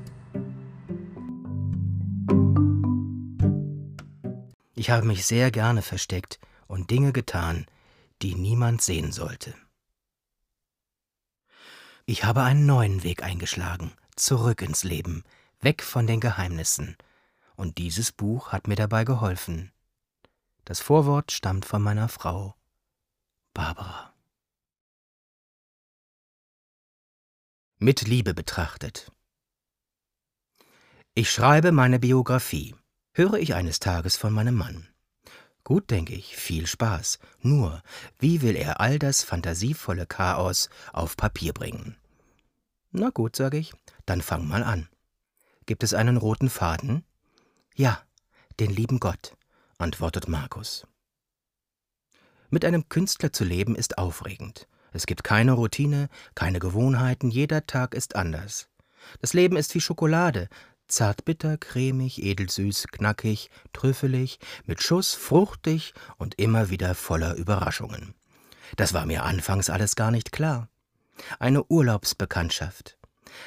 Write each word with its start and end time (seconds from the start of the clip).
Ich 4.76 4.90
habe 4.90 5.08
mich 5.08 5.26
sehr 5.26 5.50
gerne 5.50 5.82
versteckt 5.82 6.42
und 6.68 6.92
Dinge 6.92 7.14
getan, 7.14 7.68
die 8.24 8.36
niemand 8.36 8.82
sehen 8.82 9.12
sollte. 9.12 9.54
Ich 12.06 12.24
habe 12.24 12.44
einen 12.44 12.66
neuen 12.66 13.04
Weg 13.04 13.22
eingeschlagen, 13.22 13.94
zurück 14.16 14.62
ins 14.62 14.84
Leben, 14.84 15.24
weg 15.60 15.84
von 15.84 16.08
den 16.08 16.20
Geheimnissen, 16.20 16.98
und 17.56 17.78
dieses 17.78 18.12
Buch 18.12 18.52
hat 18.52 18.68
mir 18.68 18.76
dabei 18.76 19.04
geholfen. 19.04 19.72
Das 20.66 20.80
Vorwort 20.80 21.32
stammt 21.32 21.66
von 21.66 21.82
meiner 21.82 22.10
Frau, 22.10 22.56
Barbara. 23.54 24.14
Mit 27.78 28.02
Liebe 28.08 28.34
betrachtet. 28.34 29.12
Ich 31.14 31.30
schreibe 31.30 31.72
meine 31.72 32.00
Biografie, 32.00 32.76
höre 33.12 33.36
ich 33.36 33.54
eines 33.54 33.80
Tages 33.80 34.16
von 34.16 34.34
meinem 34.34 34.56
Mann. 34.56 34.88
Gut, 35.64 35.92
denke 35.92 36.14
ich, 36.14 36.36
viel 36.36 36.68
Spaß. 36.68 37.20
Nur, 37.42 37.82
wie 38.20 38.42
will 38.42 38.56
er 38.56 38.82
all 38.82 39.00
das 39.00 39.24
fantasievolle 39.24 40.06
Chaos 40.06 40.70
auf 40.92 41.16
Papier 41.16 41.54
bringen? 41.54 41.96
Na 42.92 43.10
gut, 43.10 43.36
sage 43.36 43.58
ich, 43.58 43.74
dann 44.06 44.22
fang 44.22 44.48
mal 44.48 44.64
an. 44.64 44.90
Gibt 45.66 45.84
es 45.84 45.94
einen 45.94 46.18
roten 46.18 46.50
Faden? 46.50 47.06
Ja, 47.76 48.02
den 48.60 48.70
lieben 48.70 49.00
Gott, 49.00 49.36
antwortet 49.78 50.28
Markus. 50.28 50.86
Mit 52.50 52.66
einem 52.66 52.90
Künstler 52.90 53.32
zu 53.32 53.46
leben 53.46 53.76
ist 53.76 53.98
aufregend. 53.98 54.68
Es 54.92 55.08
gibt 55.08 55.24
keine 55.24 55.54
Routine, 55.54 56.10
keine 56.36 56.60
Gewohnheiten, 56.60 57.32
jeder 57.32 57.66
Tag 57.66 57.96
ist 57.96 58.16
anders. 58.16 58.70
Das 59.22 59.34
Leben 59.34 59.58
ist 59.58 59.74
wie 59.74 59.82
Schokolade, 59.82 60.50
zartbitter, 60.88 61.58
cremig, 61.58 62.22
edelsüß, 62.22 62.88
knackig, 62.92 63.50
trüffelig, 63.74 64.40
mit 64.66 64.82
Schuss, 64.82 65.14
fruchtig 65.14 65.94
und 66.18 66.40
immer 66.40 66.70
wieder 66.70 66.96
voller 66.96 67.36
Überraschungen. 67.36 68.14
Das 68.76 68.94
war 68.94 69.06
mir 69.06 69.24
anfangs 69.24 69.70
alles 69.70 69.96
gar 69.96 70.12
nicht 70.12 70.32
klar. 70.32 70.70
Eine 71.40 71.64
Urlaubsbekanntschaft. 71.64 72.98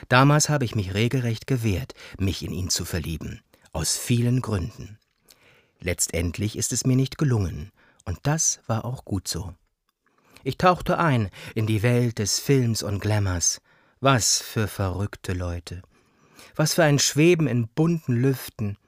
Damals 0.09 0.49
habe 0.49 0.65
ich 0.65 0.75
mich 0.75 0.95
regelrecht 0.95 1.47
gewehrt, 1.47 1.95
mich 2.19 2.43
in 2.45 2.53
ihn 2.53 2.71
zu 2.71 2.85
verlieben, 2.85 3.43
aus 3.73 3.97
vielen 3.97 4.41
Gründen. 4.41 4.99
Letztendlich 5.81 6.57
ist 6.57 6.73
es 6.73 6.87
mir 6.87 6.97
nicht 6.97 7.19
gelungen, 7.19 7.71
und 8.05 8.19
das 8.23 8.61
war 8.67 8.85
auch 8.85 9.05
gut 9.05 9.29
so. 9.29 9.55
Ich 10.45 10.59
tauchte 10.59 10.99
ein 10.99 11.31
in 11.55 11.67
die 11.67 11.83
Welt 11.83 12.19
des 12.19 12.39
Films 12.39 12.83
und 12.83 13.01
Glamours. 13.01 13.61
Was 13.99 14.41
für 14.41 14.69
verrückte 14.69 15.33
Leute. 15.33 15.83
Was 16.57 16.73
für 16.73 16.85
ein 16.85 16.99
Schweben 16.99 17.47
in 17.47 17.69
bunten 17.69 18.17
Lüften. 18.17 18.79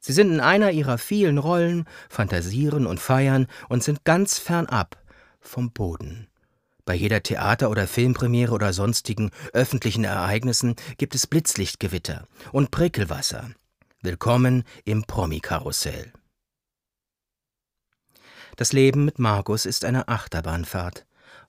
Sie 0.00 0.14
sind 0.14 0.32
in 0.32 0.40
einer 0.40 0.70
ihrer 0.70 0.96
vielen 0.96 1.36
Rollen, 1.36 1.86
fantasieren 2.08 2.86
und 2.86 2.98
feiern 2.98 3.46
und 3.68 3.84
sind 3.84 4.04
ganz 4.04 4.38
fernab 4.38 4.96
vom 5.38 5.70
Boden. 5.70 6.28
Bei 6.86 6.94
jeder 6.94 7.22
Theater- 7.22 7.68
oder 7.68 7.86
Filmpremiere 7.86 8.54
oder 8.54 8.72
sonstigen 8.72 9.30
öffentlichen 9.52 10.04
Ereignissen 10.04 10.76
gibt 10.96 11.14
es 11.14 11.26
Blitzlichtgewitter 11.26 12.26
und 12.52 12.70
Prickelwasser. 12.70 13.50
Willkommen 14.00 14.64
im 14.86 15.04
Promi-Karussell. 15.04 16.14
Das 18.56 18.72
Leben 18.72 19.04
mit 19.04 19.18
Markus 19.18 19.66
ist 19.66 19.84
eine 19.84 20.08
Achterbahnfahrt. 20.08 21.04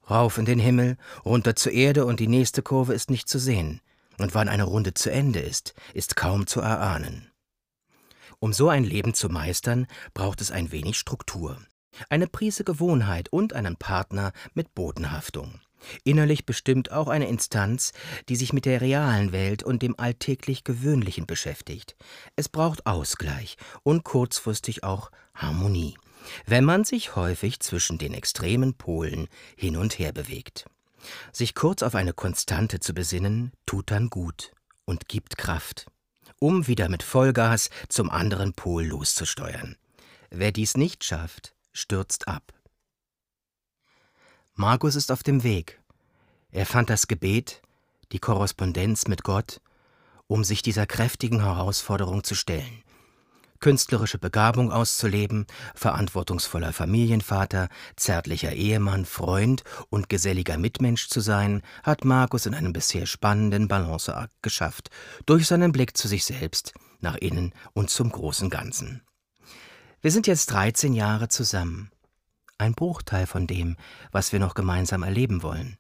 Rauf 0.10 0.38
in 0.38 0.46
den 0.46 0.60
Himmel, 0.60 0.98
runter 1.24 1.56
zur 1.56 1.72
Erde 1.72 2.06
und 2.06 2.20
die 2.20 2.28
nächste 2.28 2.62
Kurve 2.62 2.94
ist 2.94 3.10
nicht 3.10 3.30
zu 3.30 3.40
sehen 3.40 3.80
und 4.18 4.34
wann 4.36 4.50
eine 4.50 4.64
Runde 4.64 4.94
zu 4.94 5.12
Ende 5.12 5.40
ist, 5.40 5.74
ist 5.94 6.16
kaum 6.16 6.48
zu 6.48 6.62
erahnen. 6.62 7.32
Um 8.40 8.54
so 8.54 8.70
ein 8.70 8.84
Leben 8.84 9.14
zu 9.14 9.30
meistern, 9.30 9.88
braucht 10.14 10.42
es 10.42 10.52
ein 10.52 10.72
wenig 10.72 10.98
Struktur, 10.98 11.58
eine 12.10 12.28
Prise 12.28 12.64
Gewohnheit 12.64 13.30
und 13.30 13.54
einen 13.54 13.76
Partner 13.76 14.32
mit 14.54 14.74
Bodenhaftung. 14.74 15.62
Innerlich 16.04 16.46
bestimmt 16.46 16.92
auch 16.92 17.08
eine 17.08 17.28
Instanz, 17.28 17.92
die 18.30 18.36
sich 18.36 18.54
mit 18.54 18.66
der 18.66 18.82
realen 18.82 19.32
Welt 19.32 19.64
und 19.64 19.82
dem 19.82 20.00
alltäglich 20.00 20.64
Gewöhnlichen 20.64 21.26
beschäftigt. 21.26 21.96
Es 22.36 22.50
braucht 22.50 22.86
Ausgleich 22.86 23.58
und 23.84 24.04
kurzfristig 24.04 24.84
auch 24.84 25.12
Harmonie, 25.34 25.98
wenn 26.46 26.66
man 26.66 26.84
sich 26.84 27.16
häufig 27.16 27.60
zwischen 27.60 27.98
den 27.98 28.14
extremen 28.14 28.76
Polen 28.76 29.28
hin 29.56 29.78
und 29.78 29.98
her 29.98 30.14
bewegt. 30.14 30.66
Sich 31.32 31.56
kurz 31.56 31.84
auf 31.84 31.96
eine 31.96 32.14
Konstante 32.14 32.80
zu 32.80 32.94
besinnen, 32.94 33.52
tut 33.66 33.92
dann 33.92 34.10
gut 34.10 34.52
und 34.86 35.08
gibt 35.08 35.38
Kraft, 35.38 35.88
um 36.40 36.68
wieder 36.68 36.90
mit 36.90 37.04
Vollgas 37.04 37.70
zum 37.90 38.10
anderen 38.10 38.54
Pol 38.54 38.86
loszusteuern. 38.86 39.76
Wer 40.30 40.52
dies 40.52 40.78
nicht 40.78 41.04
schafft, 41.04 41.54
stürzt 41.74 42.28
ab. 42.28 42.54
Markus 44.54 44.96
ist 44.96 45.12
auf 45.12 45.24
dem 45.24 45.44
Weg. 45.44 45.82
Er 46.52 46.66
fand 46.66 46.90
das 46.90 47.08
Gebet, 47.08 47.62
die 48.12 48.20
Korrespondenz 48.20 49.08
mit 49.08 49.24
Gott, 49.24 49.62
um 50.28 50.44
sich 50.44 50.62
dieser 50.62 50.86
kräftigen 50.86 51.42
Herausforderung 51.42 52.24
zu 52.24 52.36
stellen 52.36 52.84
künstlerische 53.62 54.18
Begabung 54.18 54.72
auszuleben, 54.72 55.46
verantwortungsvoller 55.76 56.74
Familienvater, 56.74 57.70
zärtlicher 57.96 58.52
Ehemann, 58.52 59.06
Freund 59.06 59.64
und 59.90 60.10
geselliger 60.10 60.58
Mitmensch 60.58 61.08
zu 61.08 61.22
sein, 61.22 61.62
hat 61.84 62.04
Markus 62.04 62.46
in 62.46 62.54
einem 62.54 62.74
bisher 62.74 63.06
spannenden 63.06 63.68
Balanceakt 63.70 64.34
geschafft, 64.42 64.90
durch 65.26 65.48
seinen 65.48 65.72
Blick 65.72 65.96
zu 65.96 66.08
sich 66.08 66.26
selbst, 66.26 66.74
nach 67.00 67.16
innen 67.16 67.54
und 67.74 67.90
zum 67.90 68.12
großen 68.12 68.50
Ganzen. 68.50 69.02
Wir 70.02 70.12
sind 70.12 70.28
jetzt 70.28 70.52
13 70.52 70.94
Jahre 70.94 71.30
zusammen. 71.30 71.92
Ein 72.58 72.74
Bruchteil 72.74 73.28
von 73.28 73.48
dem, 73.48 73.78
was 74.12 74.34
wir 74.34 74.40
noch 74.40 74.56
gemeinsam 74.56 75.04
erleben 75.04 75.44
wollen. 75.44 75.78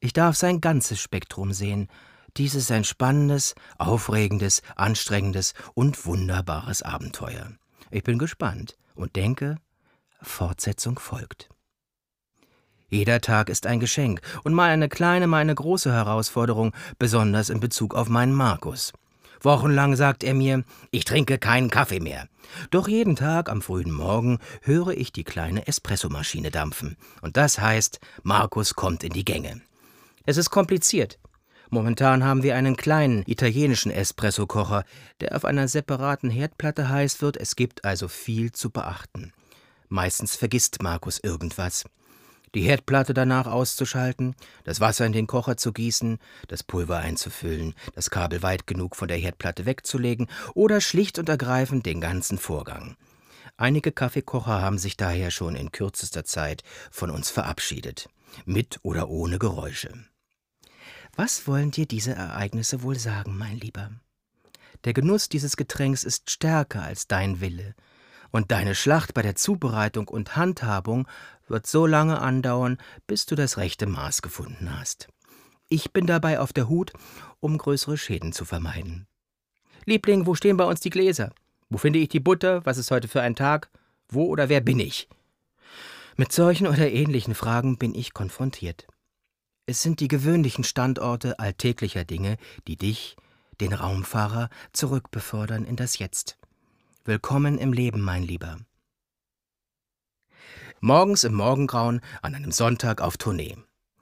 Ich 0.00 0.12
darf 0.12 0.36
sein 0.36 0.60
ganzes 0.60 1.00
Spektrum 1.00 1.52
sehen 1.52 1.88
dies 2.36 2.54
ist 2.54 2.72
ein 2.72 2.84
spannendes, 2.84 3.54
aufregendes, 3.78 4.62
anstrengendes 4.76 5.54
und 5.74 6.06
wunderbares 6.06 6.82
Abenteuer. 6.82 7.52
Ich 7.90 8.04
bin 8.04 8.18
gespannt 8.18 8.76
und 8.94 9.16
denke, 9.16 9.56
Fortsetzung 10.22 10.98
folgt. 10.98 11.50
Jeder 12.88 13.20
Tag 13.20 13.48
ist 13.48 13.66
ein 13.66 13.80
Geschenk 13.80 14.20
und 14.44 14.54
mal 14.54 14.70
eine 14.70 14.88
kleine, 14.88 15.26
mal 15.26 15.38
eine 15.38 15.54
große 15.54 15.92
Herausforderung, 15.92 16.72
besonders 16.98 17.48
in 17.48 17.60
Bezug 17.60 17.94
auf 17.94 18.08
meinen 18.08 18.34
Markus. 18.34 18.92
Wochenlang 19.40 19.96
sagt 19.96 20.22
er 20.24 20.34
mir, 20.34 20.64
ich 20.90 21.04
trinke 21.04 21.38
keinen 21.38 21.68
Kaffee 21.68 22.00
mehr. 22.00 22.28
Doch 22.70 22.88
jeden 22.88 23.16
Tag 23.16 23.48
am 23.48 23.60
frühen 23.60 23.90
Morgen 23.90 24.38
höre 24.62 24.92
ich 24.92 25.12
die 25.12 25.24
kleine 25.24 25.66
Espressomaschine 25.66 26.50
dampfen. 26.50 26.96
Und 27.22 27.36
das 27.36 27.58
heißt, 27.58 27.98
Markus 28.22 28.74
kommt 28.74 29.02
in 29.04 29.12
die 29.12 29.24
Gänge. 29.24 29.60
Es 30.24 30.36
ist 30.36 30.50
kompliziert. 30.50 31.18
Momentan 31.74 32.22
haben 32.22 32.42
wir 32.42 32.54
einen 32.54 32.76
kleinen 32.76 33.22
italienischen 33.26 33.90
Espressokocher, 33.90 34.84
der 35.22 35.34
auf 35.34 35.46
einer 35.46 35.68
separaten 35.68 36.28
Herdplatte 36.28 36.90
heiß 36.90 37.22
wird, 37.22 37.38
es 37.38 37.56
gibt 37.56 37.86
also 37.86 38.08
viel 38.08 38.52
zu 38.52 38.68
beachten. 38.68 39.32
Meistens 39.88 40.36
vergisst 40.36 40.82
Markus 40.82 41.18
irgendwas. 41.18 41.86
Die 42.54 42.60
Herdplatte 42.60 43.14
danach 43.14 43.46
auszuschalten, 43.46 44.36
das 44.64 44.80
Wasser 44.80 45.06
in 45.06 45.14
den 45.14 45.26
Kocher 45.26 45.56
zu 45.56 45.72
gießen, 45.72 46.18
das 46.46 46.62
Pulver 46.62 46.98
einzufüllen, 46.98 47.72
das 47.94 48.10
Kabel 48.10 48.42
weit 48.42 48.66
genug 48.66 48.94
von 48.94 49.08
der 49.08 49.16
Herdplatte 49.16 49.64
wegzulegen 49.64 50.26
oder 50.52 50.82
schlicht 50.82 51.18
und 51.18 51.30
ergreifend 51.30 51.86
den 51.86 52.02
ganzen 52.02 52.36
Vorgang. 52.36 52.98
Einige 53.56 53.92
Kaffeekocher 53.92 54.60
haben 54.60 54.76
sich 54.76 54.98
daher 54.98 55.30
schon 55.30 55.56
in 55.56 55.72
kürzester 55.72 56.26
Zeit 56.26 56.64
von 56.90 57.08
uns 57.08 57.30
verabschiedet, 57.30 58.10
mit 58.44 58.78
oder 58.82 59.08
ohne 59.08 59.38
Geräusche. 59.38 60.11
Was 61.14 61.46
wollen 61.46 61.70
dir 61.70 61.86
diese 61.86 62.12
Ereignisse 62.12 62.82
wohl 62.82 62.98
sagen, 62.98 63.36
mein 63.36 63.58
Lieber? 63.58 63.90
Der 64.84 64.94
Genuss 64.94 65.28
dieses 65.28 65.56
Getränks 65.56 66.04
ist 66.04 66.30
stärker 66.30 66.82
als 66.82 67.06
dein 67.06 67.40
Wille, 67.40 67.74
und 68.30 68.50
deine 68.50 68.74
Schlacht 68.74 69.12
bei 69.12 69.20
der 69.20 69.34
Zubereitung 69.34 70.08
und 70.08 70.36
Handhabung 70.36 71.06
wird 71.48 71.66
so 71.66 71.86
lange 71.86 72.18
andauern, 72.20 72.78
bis 73.06 73.26
du 73.26 73.34
das 73.34 73.58
rechte 73.58 73.86
Maß 73.86 74.22
gefunden 74.22 74.76
hast. 74.78 75.08
Ich 75.68 75.92
bin 75.92 76.06
dabei 76.06 76.40
auf 76.40 76.54
der 76.54 76.68
Hut, 76.68 76.92
um 77.40 77.58
größere 77.58 77.98
Schäden 77.98 78.32
zu 78.32 78.46
vermeiden. 78.46 79.06
Liebling, 79.84 80.26
wo 80.26 80.34
stehen 80.34 80.56
bei 80.56 80.64
uns 80.64 80.80
die 80.80 80.90
Gläser? 80.90 81.32
Wo 81.68 81.76
finde 81.76 81.98
ich 81.98 82.08
die 82.08 82.20
Butter? 82.20 82.64
Was 82.64 82.78
ist 82.78 82.90
heute 82.90 83.08
für 83.08 83.20
ein 83.20 83.36
Tag? 83.36 83.70
Wo 84.08 84.24
oder 84.26 84.48
wer 84.48 84.62
bin 84.62 84.80
ich? 84.80 85.08
Mit 86.16 86.32
solchen 86.32 86.66
oder 86.66 86.90
ähnlichen 86.90 87.34
Fragen 87.34 87.76
bin 87.76 87.94
ich 87.94 88.14
konfrontiert. 88.14 88.86
Es 89.64 89.80
sind 89.80 90.00
die 90.00 90.08
gewöhnlichen 90.08 90.64
Standorte 90.64 91.38
alltäglicher 91.38 92.04
Dinge, 92.04 92.36
die 92.66 92.76
dich, 92.76 93.16
den 93.60 93.72
Raumfahrer, 93.72 94.50
zurückbefördern 94.72 95.64
in 95.64 95.76
das 95.76 96.00
Jetzt. 96.00 96.36
Willkommen 97.04 97.58
im 97.58 97.72
Leben, 97.72 98.00
mein 98.00 98.24
Lieber. 98.24 98.58
Morgens 100.80 101.22
im 101.22 101.34
Morgengrauen 101.34 102.00
an 102.22 102.34
einem 102.34 102.50
Sonntag 102.50 103.00
auf 103.00 103.18
Tournee. 103.18 103.56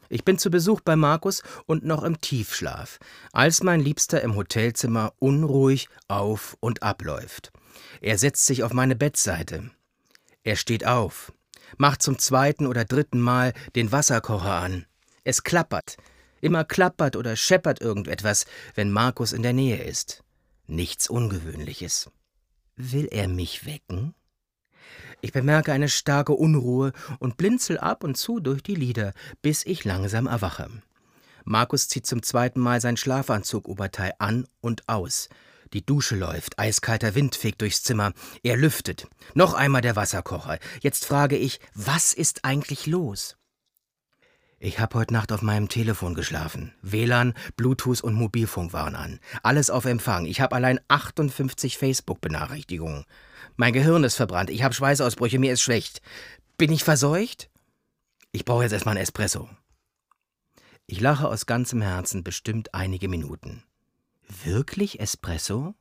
Ich 0.08 0.24
bin 0.24 0.38
zu 0.38 0.50
Besuch 0.50 0.80
bei 0.80 0.96
Markus 0.96 1.42
und 1.66 1.84
noch 1.84 2.04
im 2.04 2.22
Tiefschlaf, 2.22 2.98
als 3.32 3.62
mein 3.62 3.80
Liebster 3.80 4.22
im 4.22 4.36
Hotelzimmer 4.36 5.12
unruhig 5.18 5.90
auf 6.08 6.56
und 6.60 6.82
abläuft. 6.82 7.52
Er 8.00 8.16
setzt 8.16 8.46
sich 8.46 8.64
auf 8.64 8.72
meine 8.72 8.96
Bettseite. 8.96 9.70
Er 10.42 10.56
steht 10.56 10.86
auf, 10.86 11.34
macht 11.76 12.00
zum 12.00 12.18
zweiten 12.18 12.66
oder 12.66 12.86
dritten 12.86 13.20
Mal 13.20 13.52
den 13.76 13.92
Wasserkocher 13.92 14.54
an. 14.54 14.86
Es 15.24 15.42
klappert. 15.42 15.96
Immer 16.40 16.64
klappert 16.64 17.16
oder 17.16 17.36
scheppert 17.36 17.80
irgendetwas, 17.80 18.46
wenn 18.74 18.90
Markus 18.90 19.32
in 19.32 19.42
der 19.42 19.52
Nähe 19.52 19.82
ist. 19.82 20.24
Nichts 20.66 21.08
Ungewöhnliches. 21.10 22.10
Will 22.76 23.08
er 23.10 23.28
mich 23.28 23.66
wecken? 23.66 24.14
Ich 25.20 25.32
bemerke 25.32 25.72
eine 25.72 25.88
starke 25.88 26.32
Unruhe 26.32 26.92
und 27.18 27.36
blinzel 27.36 27.78
ab 27.78 28.04
und 28.04 28.16
zu 28.16 28.40
durch 28.40 28.62
die 28.62 28.74
Lider, 28.74 29.12
bis 29.42 29.66
ich 29.66 29.84
langsam 29.84 30.26
erwache. 30.26 30.70
Markus 31.44 31.88
zieht 31.88 32.06
zum 32.06 32.22
zweiten 32.22 32.60
Mal 32.60 32.80
sein 32.80 32.96
Schlafanzug-Oberteil 32.96 34.12
an 34.18 34.46
und 34.60 34.88
aus. 34.88 35.28
Die 35.72 35.84
Dusche 35.84 36.16
läuft, 36.16 36.58
eiskalter 36.58 37.14
Wind 37.14 37.36
fegt 37.36 37.60
durchs 37.60 37.82
Zimmer. 37.82 38.12
Er 38.42 38.56
lüftet. 38.56 39.08
Noch 39.34 39.54
einmal 39.54 39.82
der 39.82 39.96
Wasserkocher. 39.96 40.58
Jetzt 40.80 41.04
frage 41.04 41.36
ich, 41.36 41.60
was 41.74 42.12
ist 42.12 42.44
eigentlich 42.44 42.86
los? 42.86 43.36
Ich 44.62 44.78
habe 44.78 44.98
heute 44.98 45.14
Nacht 45.14 45.32
auf 45.32 45.40
meinem 45.40 45.70
Telefon 45.70 46.14
geschlafen. 46.14 46.74
WLAN, 46.82 47.32
Bluetooth 47.56 48.02
und 48.02 48.12
Mobilfunk 48.12 48.74
waren 48.74 48.94
an. 48.94 49.18
Alles 49.42 49.70
auf 49.70 49.86
Empfang. 49.86 50.26
Ich 50.26 50.42
habe 50.42 50.54
allein 50.54 50.78
58 50.86 51.78
Facebook-Benachrichtigungen. 51.78 53.06
Mein 53.56 53.72
Gehirn 53.72 54.04
ist 54.04 54.16
verbrannt. 54.16 54.50
Ich 54.50 54.62
habe 54.62 54.74
Schweißausbrüche. 54.74 55.38
Mir 55.38 55.54
ist 55.54 55.62
schlecht. 55.62 56.02
Bin 56.58 56.70
ich 56.70 56.84
verseucht? 56.84 57.48
Ich 58.32 58.44
brauche 58.44 58.62
jetzt 58.62 58.72
erstmal 58.72 58.96
einen 58.96 59.02
Espresso. 59.02 59.48
Ich 60.86 61.00
lache 61.00 61.26
aus 61.26 61.46
ganzem 61.46 61.80
Herzen 61.80 62.22
bestimmt 62.22 62.74
einige 62.74 63.08
Minuten. 63.08 63.62
Wirklich 64.44 65.00
Espresso? 65.00 65.74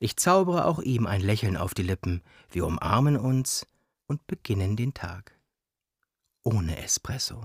Ich 0.00 0.18
zaubere 0.18 0.66
auch 0.66 0.80
ihm 0.80 1.06
ein 1.06 1.22
Lächeln 1.22 1.56
auf 1.56 1.72
die 1.72 1.82
Lippen. 1.82 2.20
Wir 2.50 2.66
umarmen 2.66 3.16
uns 3.16 3.66
und 4.06 4.26
beginnen 4.26 4.76
den 4.76 4.92
Tag. 4.92 5.32
Ohne 6.42 6.76
Espresso. 6.76 7.42